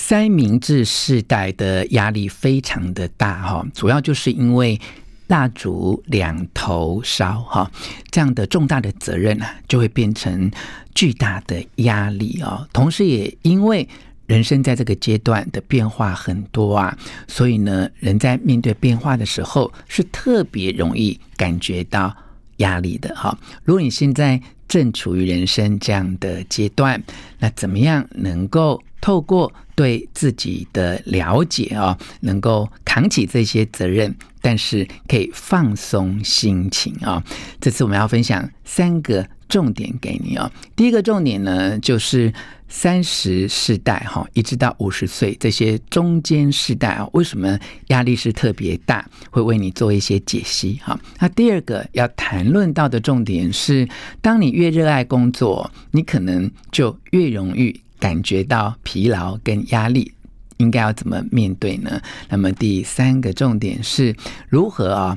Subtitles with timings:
[0.00, 4.80] 三明治世代的压力非常的大哈，主要就是因为。
[5.26, 7.70] 蜡烛两头烧，哈，
[8.10, 10.50] 这样的重大的责任啊，就会变成
[10.94, 12.66] 巨大的压力哦。
[12.72, 13.86] 同时，也因为
[14.26, 16.96] 人生在这个阶段的变化很多啊，
[17.26, 22.16] 所以呢，人在面对变化的时候，是特别容易感觉到
[22.56, 23.38] 压力的哈。
[23.64, 27.04] 如果你现在正处于人生这样的阶段，
[27.38, 34.14] 那怎么样能够透过对自己的了解啊，能够扛起这些责任？
[34.40, 37.22] 但是可以放松心情啊！
[37.60, 40.50] 这次我们要分享三个重点给你哦。
[40.76, 42.32] 第一个重点呢，就是
[42.68, 49.04] 三十世代哈，一直到五十岁这些中间世代啊，为什么压力是特别大？
[49.32, 50.98] 会为你做一些解析哈。
[51.18, 53.88] 那第二个要谈论到的重点是，
[54.22, 60.12] 当你越热爱工作，你可能就越容易感觉到疲劳跟压力。
[60.58, 62.02] 应该要怎么面对呢？
[62.28, 64.16] 那么第三个重点是
[64.48, 65.16] 如何啊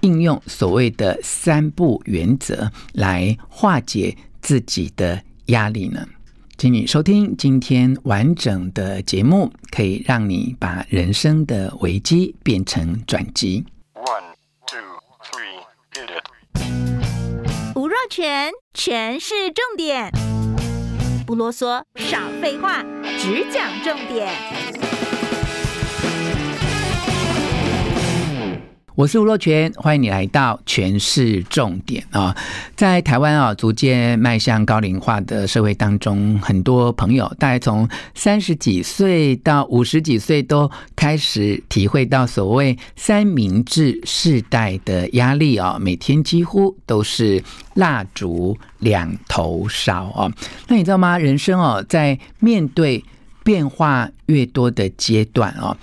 [0.00, 6.06] 应用所谓的三不原则来化解自己的压力呢？
[6.58, 13.64] 请你收听今天完整的节目，可以让你把人生的危机变成转机。
[13.94, 14.34] One,
[14.66, 14.78] two,
[15.24, 17.74] three, hit it.
[17.74, 20.12] 吴若全，全是重点，
[21.32, 22.84] 不啰嗦，少废话，
[23.18, 24.81] 只讲重点。
[28.94, 32.36] 我是吴若权，欢迎你来到全市重点啊！
[32.76, 45.78] 在台湾啊，逐渐迈向高龄化的社会当中，很多朋友大概从三十几岁到五十几岁，都开始体会到所谓三明治世代的压力啊！
[45.80, 47.42] 每天几乎都是
[47.72, 50.30] 蜡烛两头烧啊！
[50.68, 51.16] 那你知道吗？
[51.16, 53.02] 人生哦，在面对
[53.42, 55.74] 变化越多的阶段啊。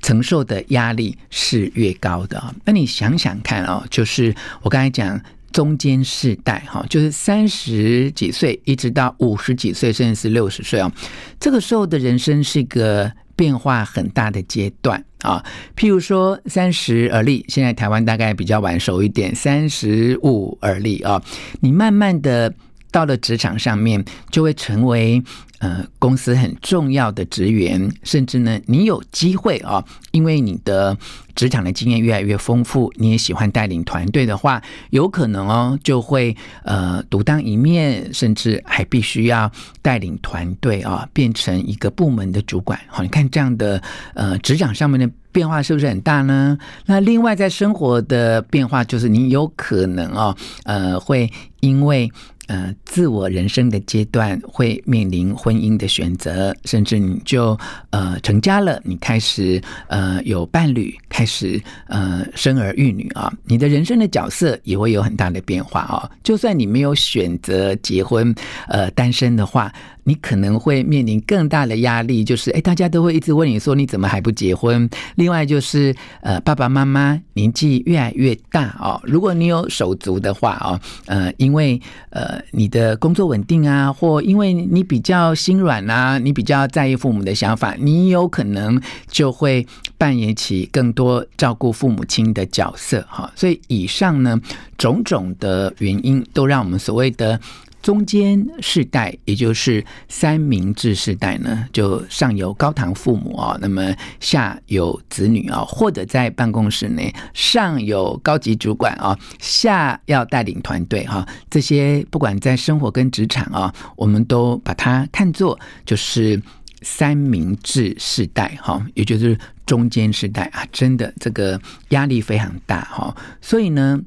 [0.00, 5.20] 承受的压力是越高的啊，那你想想看啊，就是我刚才讲
[5.52, 10.92] 中间世代哈，就是三十几岁一直到五十几岁，甚至是六十岁啊，
[11.40, 15.44] 这个时候的人生是一个变化很大的阶段啊。
[15.76, 21.22] 譬如说三十而立，现在台湾大概比较晚熟一点，三十五而立啊，
[21.60, 22.52] 你慢慢的
[22.90, 25.22] 到了职场上面，就会成为。
[25.60, 30.96] 呃，公司很重要的职员，甚至呢，你有机会啊，因为你的
[31.34, 39.50] 职场的经验越来越丰富，你也喜欢带领团队的话，有可能哦，就会呃独当一面，甚至还必须要
[39.82, 42.78] 带领团队啊，变成一个部门的主管。
[42.86, 43.82] 好，你看这样的
[44.14, 46.56] 呃职场上面的变化是不是很大呢？
[46.86, 52.08] 那另外在生活的变化，就是你有可能哦，呃，会因为。
[52.48, 57.56] 呃，自我人生的阶段会面临婚姻的选择，甚至你就
[57.90, 66.10] 呃成家了，你开始呃有伴侣，开始呃生儿育女啊，你的人生的角色也会有很大的变化啊。
[66.22, 68.34] 就算你没有选择结婚，
[68.66, 69.72] 呃，单身的话。
[70.08, 74.88] 你可能会面临更大的压力，就是哎，大家都会一直问你说你怎么还不结婚？
[75.16, 89.66] 另外就是呃，爸爸妈妈年纪越来越大哦，如果你有手足的话哦，呃，因为呃你的工作稳定啊，或因为你比较心软啊，你比较在意父母的想法，你有可能就会
[89.98, 93.30] 扮演起更多照顾父母亲的角色哈。
[93.36, 94.40] 所以以上呢
[94.78, 97.38] 种种的原因，都让我们所谓的。
[97.80, 116.40] 中间世代，也就是三明治世代呢，就上有高堂父母啊，那么下有子女啊，或者在办公室内上有高级主管啊，下要带领团队哈，这些不管在生活跟职场啊，我们都把它看作就是
[116.82, 121.58] 三明治世代哈，也就是中间世代啊，真的这个
[121.90, 124.00] 压力非常大哈，所以呢。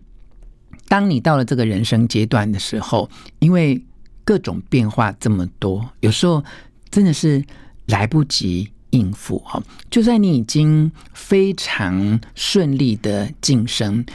[0.91, 3.09] 当你到了这个人生阶段的时候，
[3.39, 3.81] 因为
[4.25, 6.43] 各种变化这么多，有时候
[6.89, 7.41] 真的是
[7.85, 9.63] 来不及应付哈。
[9.89, 14.05] 就算你已经非常顺利的晋升，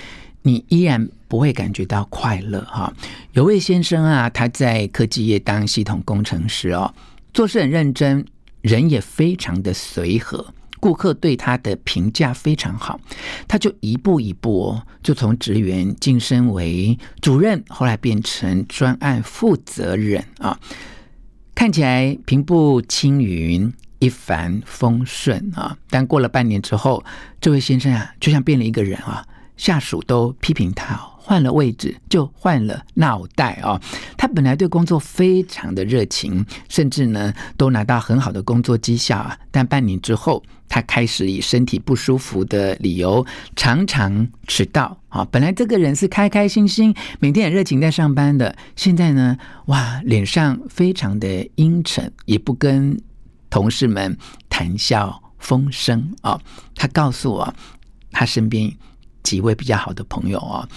[0.43, 2.93] 你依然不会感觉到快乐哈。
[3.32, 6.94] 有位先生啊，他在科技业当系统工程师哦，
[7.32, 8.23] 做事很认真，
[8.61, 10.52] 人也非常的随和。
[10.87, 13.00] 顾客对他的评价非常好，
[13.49, 20.56] 他就一步一步，就从职员晋升为主任，后来变成专案负责人啊，
[21.56, 23.73] 看起来平步青云。
[23.99, 25.75] 一帆风顺啊！
[25.88, 27.03] 但过了半年之后，
[27.41, 33.81] 这位先生啊，就像变了一个人啊，下属都批评他，换了位置就换了脑袋啊。
[34.17, 39.38] 他本来对工作非常的热情，甚至呢都拿到很好的工作绩效啊。
[39.50, 43.25] 但半年之后，他开始以身体不舒服的理由
[43.55, 45.26] 常常迟到啊。
[45.31, 49.37] 本来这个人是开开心心，每天很热情在上班的，现在呢，
[49.67, 52.99] 哇，脸上非常的阴沉，也不跟。
[53.49, 54.19] 同事们
[54.50, 56.38] 谈笑风生啊，
[56.75, 57.55] 他告诉我，
[58.11, 58.70] 他身边
[59.26, 60.69] 几位比较好的朋友啊，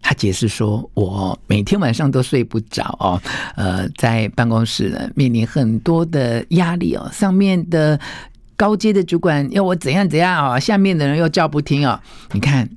[0.00, 3.20] 他解释说，我每天晚上都睡不着哦，
[3.56, 7.98] 呃，在办公室呢面临很多的压力哦，上面的
[8.56, 12.00] 高阶的主管要我怎样怎样啊，下面的人又叫不听啊，
[12.30, 12.70] 你看，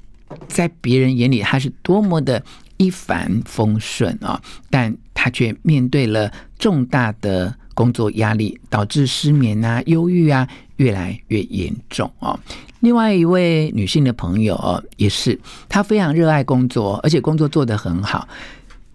[0.48, 2.44] 在别人眼里他是多么的
[2.78, 4.42] 一帆风顺啊，
[4.72, 7.56] 但他却面对了重大的。
[7.74, 10.48] 工作压力导致失眠啊、忧郁啊
[10.78, 12.40] 越来越严重哦。
[12.80, 15.40] 另外一位女性的朋友哦，也是
[15.70, 18.28] 她非常热爱工作，而且工作做得很好。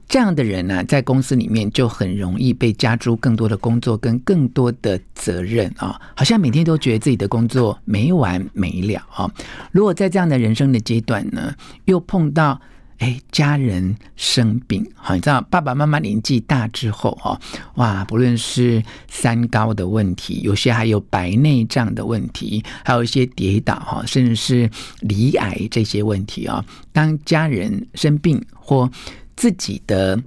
[0.08, 9.31] 这样的人呢，在公司里面就很容易被加诸更多的工作跟更多的责任啊，好像每天都觉得自己的工作没完没了啊。
[9.73, 11.55] 如果在这样的人生的阶段呢，
[11.87, 12.61] 又碰到。
[12.99, 17.39] 哎，家人生病，好，你知道爸爸妈妈年纪大之后，哦，
[17.75, 24.71] 哇，不论是三高的问题，有些还有白内障的问题，还有一些跌倒，哈，甚至是
[25.01, 26.65] 罹癌这些问题啊。
[26.93, 28.91] 当家人生病或
[29.37, 30.19] 自己的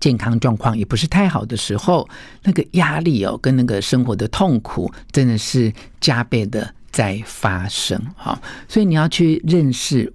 [0.00, 2.08] 健康状况也不是太好的时候，
[2.42, 8.36] 那个压力哦，跟那个生活的痛苦，真的是加倍的在发生，哈。
[8.66, 10.12] 所以你要去认识。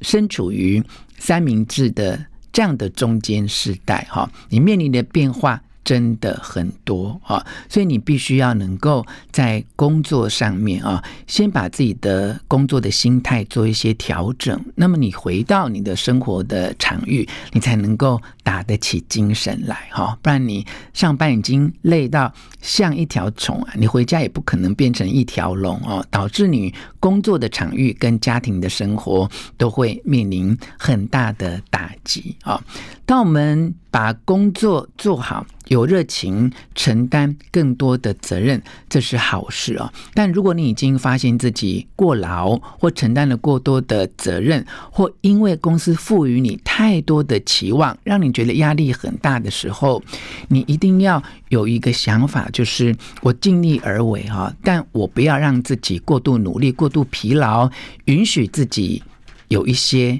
[0.00, 0.82] 身处于
[1.18, 5.62] 三明治的这样的中间时代，哈，你面临的变化。
[5.88, 14.62] 真的很多啊，所以你必须要能够在工作上面啊，先把自己的工作的心态做一些调整。
[14.74, 20.18] 那么你回到你的生活的场域，你才能够打得起精神来哈。
[20.20, 22.30] 不然你上班已经累到
[22.60, 29.26] 像一条虫啊，你回家也不可能变成一条龙哦，导致你工作的场域跟家庭的生活
[29.56, 32.62] 都会面临很大的打击啊。
[33.08, 39.90] 当我们把工作做好，有热情，承担更多的责任，这是好事哦。
[40.12, 50.02] 但如果你已经发现自己过劳，或承担了过多的责任，或因为公司赋予你太多的期望，让你觉得压力很大的时候，
[50.48, 57.70] 你一定要有一个想法，就是我尽力而为哈，但我不要让自己过度努力、过度疲劳，
[58.04, 59.02] 允许自己
[59.48, 60.18] 有一些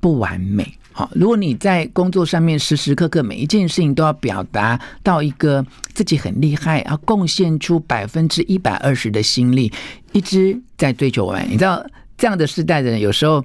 [0.00, 0.76] 不完美。
[0.98, 5.62] 好，如果你在工作上面时时刻刻每一件事情都要表达到一个
[5.92, 9.70] 自己很厉害，要贡献出百分之一百二十的心力，
[10.12, 11.52] 一直在追求完美。
[11.52, 11.84] 你知道
[12.16, 13.44] 这样的世代的人，有时候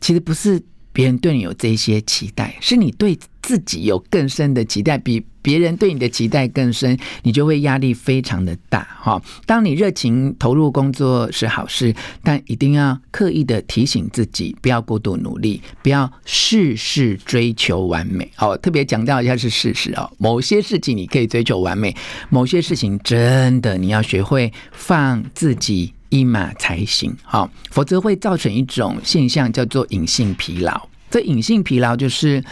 [0.00, 0.58] 其实不是。
[0.98, 9.22] 别人对你有这些期待，是你对自己有更深的期待，比别人对你的期待更深，你就会压力非常的大哈。
[9.46, 11.94] 当你热情投入工作是好事，
[12.24, 18.28] 但一定要刻意的提醒自己，不要过度努力，不要事事追求完美。
[18.34, 20.10] 好，特别强调一下是事实哦。
[20.18, 21.94] 某些事情你可以追求完美，
[22.28, 30.88] 某些事情真的你要学会放自己一马才行，好，否则会造成一种现象，叫做隐性疲劳。
[31.10, 32.42] 这隐性疲劳就是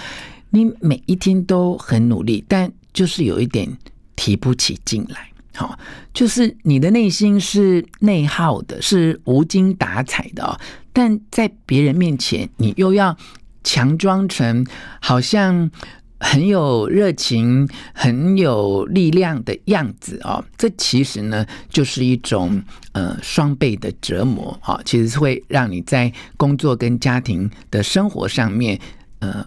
[0.50, 3.76] 你每一天都很努力，但就是有一点
[4.14, 5.78] 提不起劲来，好，
[6.12, 10.58] 就是你的内心是内耗的，是无精打采的哦，
[10.92, 13.16] 但在别人面前，你又要
[13.62, 14.66] 强装成
[15.00, 15.70] 好像。
[16.18, 28.80] 很有热情、很有力量的样子哦，这其实呢就是一种呃双倍的折磨啊，其实是会让你在工作跟家庭的生活上面
[29.18, 29.44] 呃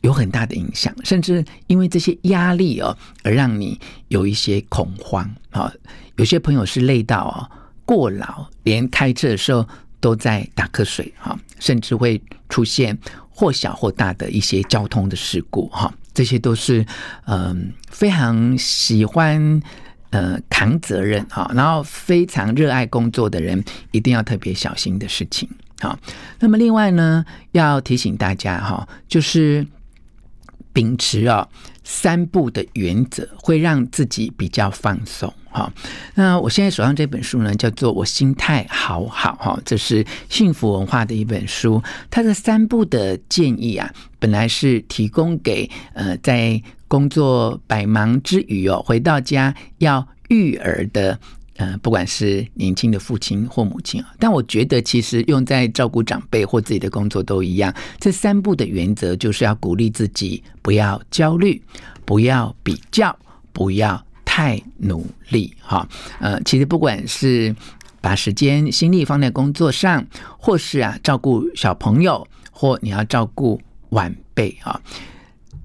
[0.00, 3.78] 有很大的影响，甚至因为这些压力哦而让你
[4.08, 5.72] 有一些恐慌啊。
[6.16, 7.36] 有些朋友是累到哦
[7.84, 9.68] 过劳，连开车的时候
[10.00, 12.96] 都在打瞌睡哈，甚至会出现。
[13.36, 16.82] 或小或大的一些交通的事故，哈，这些都是
[17.26, 19.60] 嗯、非常喜欢
[20.08, 25.46] 呃扛责任哈，然后非常热爱工作的人一定要特别小心的事情，
[25.80, 25.98] 好。
[26.40, 29.66] 那么另外呢，要提醒大家哈，就是
[30.72, 31.46] 秉持啊
[31.88, 35.32] 三步的原则，会让自己比较放松。
[35.48, 35.72] 哈，
[36.16, 41.80] 那我现在手上这本书呢，叫做《我心态好好》哈，这是幸福文化的一本书。
[42.10, 43.88] 它的三步的建议啊，
[44.18, 51.16] 本来是提供给呃在工作百忙之余哦，回到家要育儿的
[51.56, 54.14] 呃，不管是年轻的父亲或母亲啊。
[54.18, 57.74] 但我觉得其实用在照顾长辈或自己的工作都一样。
[57.98, 61.62] 这三步的原则就是要鼓励自己，不要焦虑，
[62.04, 63.16] 不要比较，
[63.52, 64.02] 不要。
[64.28, 65.88] 太努力哈，
[66.20, 67.56] 呃，其实不管是
[68.02, 73.58] 把时间心力放在工作上，或是啊照顾小朋友，或你要照顾
[73.90, 74.78] 晚辈啊，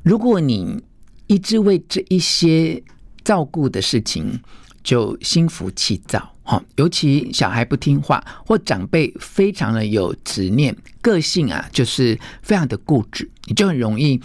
[0.03, 0.81] 如果你
[1.27, 2.81] 一直为这一些
[3.25, 4.39] 照顾的事情
[4.84, 14.20] 就心浮气躁哈，尤其小孩不听话，或长辈非常的有执念，个性啊就是非常的固执，你就很容易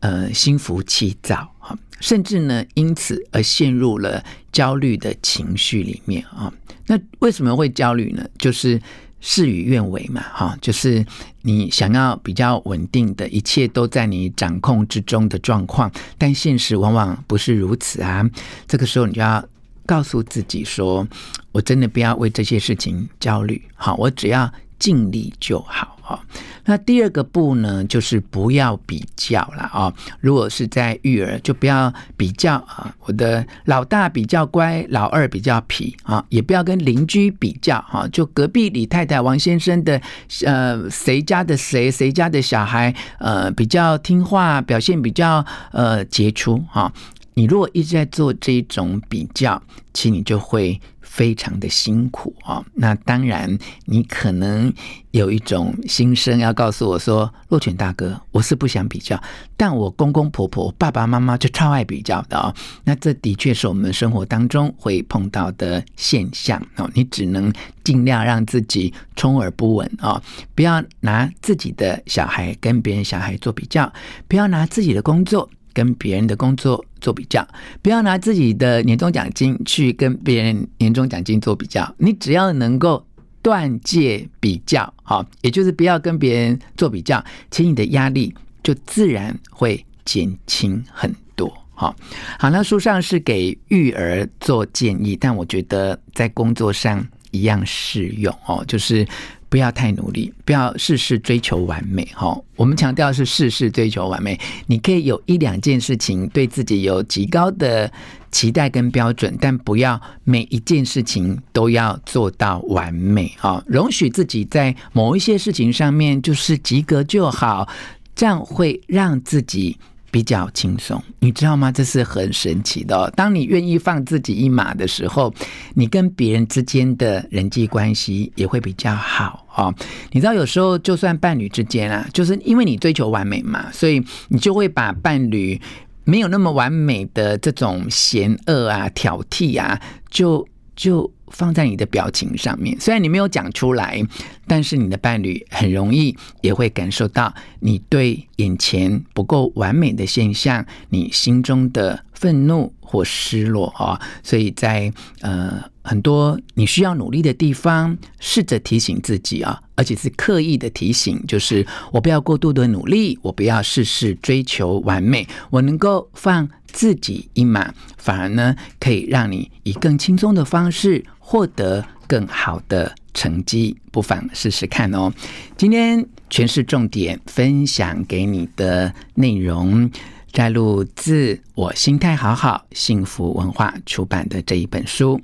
[0.00, 1.76] 呃心浮气躁哈。
[2.00, 6.52] 甚至呢，因此而陷入了焦虑的情绪里面啊。
[6.86, 8.22] 那为什么会焦虑呢？
[8.38, 8.78] 就是
[9.20, 11.02] 事与愿违嘛，哈，就是
[11.40, 18.28] 你想要比较稳定的，一切都在你掌控之中的状况，但现实往往不是如此啊。
[18.66, 19.42] 这个时候，你就要
[19.86, 21.06] 告诉自己说
[21.52, 26.20] ：“我真的不要为这些事情焦虑，好，我只要尽力就好。”哈。
[26.66, 29.92] 那第二个步呢，就是不要比较了啊！
[30.20, 40.00] 如果是在育儿，就不要比较啊，我的老大比较乖，老二比较皮啊，也不要跟邻居比较哈，就隔壁李太太王先生的
[40.46, 46.90] 呃谁家的谁谁家的小孩呃比较听话，表现比较呃杰出哈。
[47.34, 49.62] 你如果一直在做这种比较，
[49.92, 50.80] 其实你就会。
[51.06, 52.64] 非常的辛苦啊、哦！
[52.74, 54.72] 那当然，你可能
[55.12, 59.22] 有一种心声要告诉我说：“洛犬大哥，我是不想比较，
[59.56, 66.90] 但我公公婆婆、爸爸妈妈就超爱比较的哦。”那这的确是我们生活当中会碰到的现象哦。
[66.94, 67.52] 你只能
[67.84, 70.22] 尽量让自己充耳不闻啊、哦！
[70.56, 73.92] 不要拿自己的小孩跟别人小孩做比较，
[74.26, 75.48] 不要拿自己的工作。
[75.74, 77.46] 跟别人的工作做比较，
[77.82, 81.94] 不要拿自己的年终奖金去跟别人年终奖金做比较。
[81.98, 83.04] 你只要能够
[83.42, 91.52] 断戒比较，好，也就是不要跟别人做比较，其实你的压力就自然会减轻很多。
[91.74, 91.94] 好，
[92.38, 99.06] 好，那书上是给育儿做建议，但我觉得在工作上一样适用哦，就是。
[99.54, 102.04] 不要太努力，不要事事追求完美。
[102.12, 104.36] 哈，我们强调是事事追求完美。
[104.66, 107.88] 你可以有一两件事情对自己有极高的
[108.32, 113.32] 期待跟标准，但不要每一件事情都要做到完美。
[113.38, 117.68] 哈，容许自己在某一些事情上面就是及格就好，
[118.16, 119.78] 这样会让自己。
[120.14, 121.72] 比较轻松，你知道吗？
[121.72, 123.12] 这是很神奇的哦。
[123.16, 125.34] 当你愿意放自己一马的时候，
[125.74, 129.74] 你跟别人之间的人际关系也会比较好哦。
[130.12, 135.60] 你知道，有时候就算伴侣之间啊，就是因为你追求完美嘛，所以你就会把伴侣
[136.04, 139.80] 没有那么完美的这种嫌恶啊、挑剔啊，
[140.10, 141.10] 就就。
[141.28, 144.00] 放在你的表情上面，虽然你没有讲出来，
[144.46, 154.00] 但是你的伴侣很容易也会感受到你对眼前不够完美的现象，你心中的愤怒或失落啊。
[154.22, 171.04] 所以在呃很多你需要努力的地方，试着提醒自己啊，而且是刻意的提醒，就是我不要过度的努力，我不要事事追求完美，我能够放自己一马，反而呢可以让你以更轻松的方式。
[171.26, 175.10] 获得更好的成绩，不妨试试看哦。
[175.56, 179.90] 今天全是重点分享给你的内容，
[180.34, 185.20] 摘录自《我心态好好幸福文化》出版的这一本书。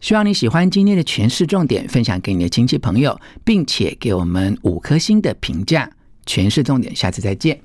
[0.00, 5.90] 希望你喜欢今天的诠释重点，分享给你的亲戚朋友，并且给我们五颗星的评价。
[6.24, 7.60] 诠释重点，下次再见。